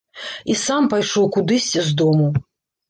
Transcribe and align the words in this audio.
І 0.53 0.55
сам 0.61 0.89
пайшоў 0.95 1.31
кудысь 1.37 1.71
з 1.77 1.87
дому. 2.03 2.27